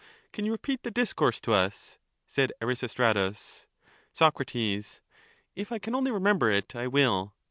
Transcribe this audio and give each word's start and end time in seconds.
Can 0.31 0.45
you 0.45 0.51
repeat 0.51 0.81
the 0.81 0.89
discourse 0.89 1.39
to 1.41 1.53
us? 1.53 1.99
said 2.27 2.51
Erasistratus. 2.59 3.67
Soc. 4.11 4.41
If 4.51 5.01
I 5.71 5.77
can 5.77 5.93
only 5.93 6.09
remember 6.09 6.49
it, 6.49 6.75
I 6.75 6.87
will. 6.87 7.35